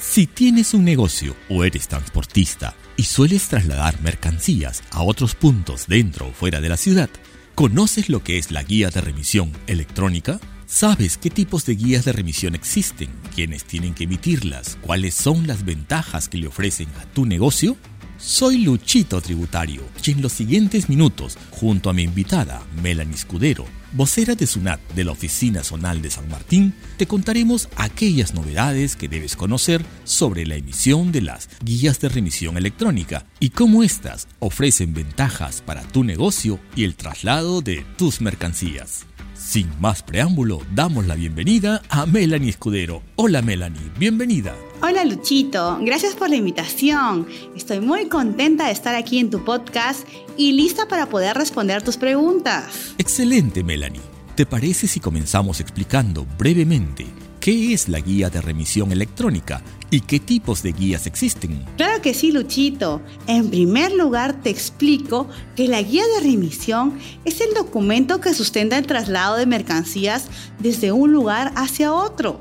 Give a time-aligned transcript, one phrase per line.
[0.00, 6.28] Si tienes un negocio o eres transportista y sueles trasladar mercancías a otros puntos dentro
[6.28, 7.10] o fuera de la ciudad,
[7.54, 10.40] ¿conoces lo que es la guía de remisión electrónica?
[10.66, 13.10] ¿Sabes qué tipos de guías de remisión existen?
[13.34, 14.78] ¿Quiénes tienen que emitirlas?
[14.80, 17.76] ¿Cuáles son las ventajas que le ofrecen a tu negocio?
[18.16, 24.34] Soy Luchito Tributario y en los siguientes minutos, junto a mi invitada Melanie Escudero, vocera
[24.34, 29.36] de SUNAT de la Oficina Zonal de San Martín, te contaremos aquellas novedades que debes
[29.36, 35.62] conocer sobre la emisión de las guías de remisión electrónica y cómo éstas ofrecen ventajas
[35.64, 39.06] para tu negocio y el traslado de tus mercancías.
[39.34, 43.02] Sin más preámbulo, damos la bienvenida a Melanie Escudero.
[43.16, 44.54] Hola Melanie, bienvenida.
[44.82, 47.26] Hola Luchito, gracias por la invitación.
[47.54, 50.06] Estoy muy contenta de estar aquí en tu podcast
[50.36, 52.94] y lista para poder responder tus preguntas.
[52.96, 54.00] Excelente Melanie.
[54.34, 57.06] ¿Te parece si comenzamos explicando brevemente
[57.40, 61.64] qué es la guía de remisión electrónica ¿Y qué tipos de guías existen?
[61.76, 63.02] Claro que sí, Luchito.
[63.26, 68.78] En primer lugar, te explico que la guía de remisión es el documento que sustenta
[68.78, 70.26] el traslado de mercancías
[70.60, 72.40] desde un lugar hacia otro.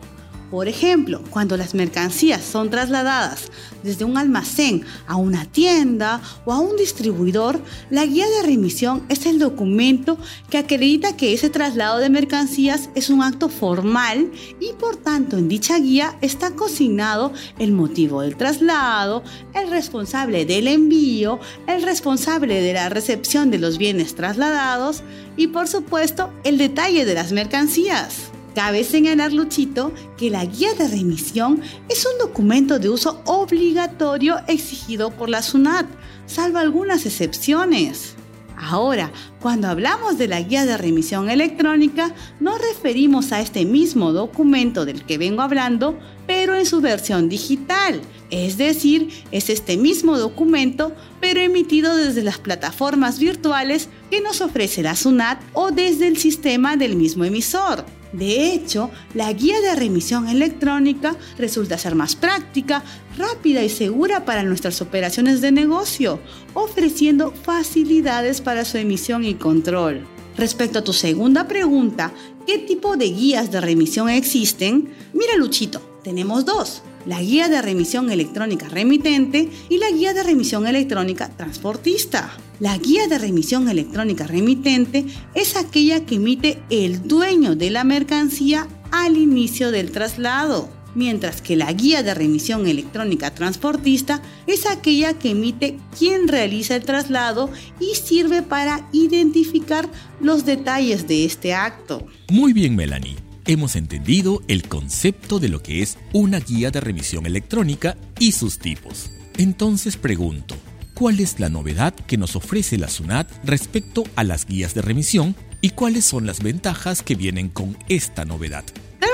[0.52, 3.52] Por ejemplo, cuando las mercancías son trasladadas
[3.83, 7.61] desde un almacén a una tienda o a un distribuidor,
[7.92, 10.17] la guía de remisión es el documento
[10.50, 15.50] que acredita que ese traslado de mercancías es un acto formal y por tanto en
[15.50, 22.73] dicha guía está consignado el motivo del traslado, el responsable del envío, el responsable de
[22.73, 25.03] la recepción de los bienes trasladados
[25.38, 28.31] y por supuesto el detalle de las mercancías.
[28.55, 35.11] Cabe señalar, Luchito, que la guía de remisión es un documento de uso obligatorio exigido
[35.11, 35.86] por la SUNAT,
[36.25, 38.16] salvo algunas excepciones.
[38.61, 44.83] Ahora, cuando hablamos de la guía de remisión electrónica, nos referimos a este mismo documento
[44.83, 48.02] del que vengo hablando, pero en su versión digital.
[48.31, 54.83] Es decir, es este mismo documento, pero emitido desde las plataformas virtuales que nos ofrece
[54.83, 57.86] la SUNAT o desde el sistema del mismo emisor.
[58.14, 62.83] De hecho, la guía de remisión electrónica resulta ser más práctica,
[63.17, 66.20] rápida y segura para nuestras operaciones de negocio,
[66.53, 70.05] ofreciendo facilidades para su emisión y control.
[70.37, 72.14] Respecto a tu segunda pregunta,
[72.47, 74.89] ¿qué tipo de guías de remisión existen?
[75.14, 80.67] Mira Luchito, tenemos dos la guía de remisión electrónica remitente y la guía de remisión
[80.67, 82.37] electrónica transportista.
[82.59, 88.67] La guía de remisión electrónica remitente es aquella que emite el dueño de la mercancía
[88.92, 95.31] al inicio del traslado, mientras que la guía de remisión electrónica transportista es aquella que
[95.31, 97.49] emite quien realiza el traslado
[97.80, 99.89] y sirve para identificar
[100.21, 102.05] los detalles de este acto.
[102.30, 107.26] Muy bien, Melanie hemos entendido el concepto de lo que es una guía de remisión
[107.26, 109.10] electrónica y sus tipos.
[109.39, 110.55] Entonces pregunto,
[110.93, 115.36] ¿cuál es la novedad que nos ofrece la SUNAT respecto a las guías de remisión
[115.61, 118.65] y cuáles son las ventajas que vienen con esta novedad?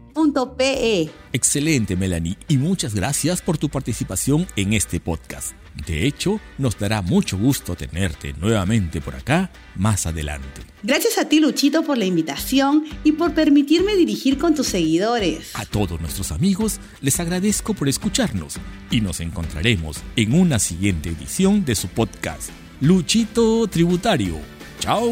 [1.33, 5.53] Excelente, Melanie, y muchas gracias por tu participación en este podcast.
[5.85, 10.61] De hecho, nos dará mucho gusto tenerte nuevamente por acá más adelante.
[10.83, 15.51] Gracias a ti, Luchito, por la invitación y por permitirme dirigir con tus seguidores.
[15.53, 18.55] A todos nuestros amigos les agradezco por escucharnos
[18.89, 22.49] y nos encontraremos en una siguiente edición de su podcast,
[22.81, 24.39] Luchito Tributario.
[24.79, 25.09] ¡Chao!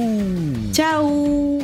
[0.71, 1.59] ¡Chao!